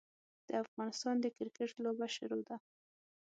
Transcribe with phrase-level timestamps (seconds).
[0.47, 2.57] د افغانستان د کرکیټ لوبه شروع ده.